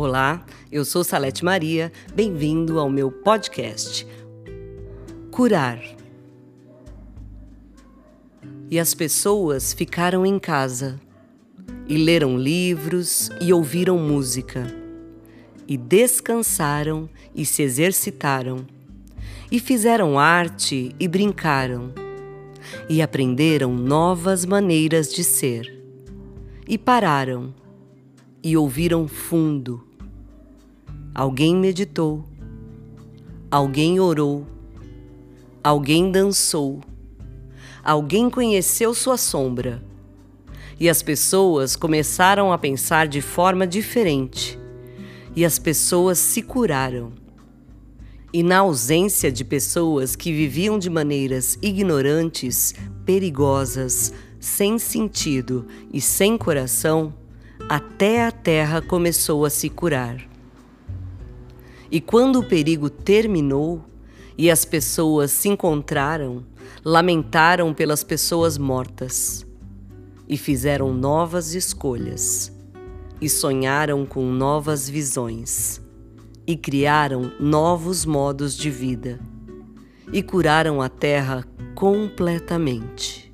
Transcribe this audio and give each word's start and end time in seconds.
Olá, 0.00 0.46
eu 0.70 0.84
sou 0.84 1.02
Salete 1.02 1.44
Maria, 1.44 1.90
bem-vindo 2.14 2.78
ao 2.78 2.88
meu 2.88 3.10
podcast 3.10 4.06
Curar. 5.32 5.82
E 8.70 8.78
as 8.78 8.94
pessoas 8.94 9.72
ficaram 9.72 10.24
em 10.24 10.38
casa 10.38 11.00
e 11.88 11.96
leram 11.96 12.38
livros 12.38 13.28
e 13.40 13.52
ouviram 13.52 13.98
música 13.98 14.72
e 15.66 15.76
descansaram 15.76 17.10
e 17.34 17.44
se 17.44 17.62
exercitaram 17.62 18.64
e 19.50 19.58
fizeram 19.58 20.16
arte 20.16 20.94
e 21.00 21.08
brincaram 21.08 21.92
e 22.88 23.02
aprenderam 23.02 23.74
novas 23.74 24.44
maneiras 24.44 25.12
de 25.12 25.24
ser 25.24 25.82
e 26.68 26.78
pararam 26.78 27.52
e 28.40 28.56
ouviram 28.56 29.08
fundo 29.08 29.87
Alguém 31.18 31.56
meditou, 31.56 32.24
alguém 33.50 33.98
orou, 33.98 34.46
alguém 35.64 36.12
dançou, 36.12 36.80
alguém 37.82 38.30
conheceu 38.30 38.94
sua 38.94 39.16
sombra. 39.16 39.82
E 40.78 40.88
as 40.88 41.02
pessoas 41.02 41.74
começaram 41.74 42.52
a 42.52 42.56
pensar 42.56 43.08
de 43.08 43.20
forma 43.20 43.66
diferente, 43.66 44.56
e 45.34 45.44
as 45.44 45.58
pessoas 45.58 46.18
se 46.18 46.40
curaram. 46.40 47.12
E 48.32 48.40
na 48.44 48.58
ausência 48.58 49.32
de 49.32 49.44
pessoas 49.44 50.14
que 50.14 50.32
viviam 50.32 50.78
de 50.78 50.88
maneiras 50.88 51.58
ignorantes, 51.60 52.76
perigosas, 53.04 54.12
sem 54.38 54.78
sentido 54.78 55.66
e 55.92 56.00
sem 56.00 56.38
coração, 56.38 57.12
até 57.68 58.24
a 58.24 58.30
terra 58.30 58.80
começou 58.80 59.44
a 59.44 59.50
se 59.50 59.68
curar. 59.68 60.37
E 61.90 62.00
quando 62.00 62.40
o 62.40 62.44
perigo 62.44 62.90
terminou 62.90 63.84
e 64.36 64.50
as 64.50 64.64
pessoas 64.64 65.30
se 65.30 65.48
encontraram, 65.48 66.44
lamentaram 66.84 67.72
pelas 67.72 68.04
pessoas 68.04 68.58
mortas 68.58 69.46
e 70.28 70.36
fizeram 70.36 70.92
novas 70.92 71.54
escolhas 71.54 72.52
e 73.20 73.28
sonharam 73.28 74.04
com 74.04 74.30
novas 74.30 74.88
visões 74.88 75.80
e 76.46 76.56
criaram 76.56 77.32
novos 77.40 78.04
modos 78.04 78.56
de 78.56 78.70
vida 78.70 79.18
e 80.12 80.22
curaram 80.22 80.80
a 80.80 80.88
terra 80.88 81.44
completamente. 81.74 83.27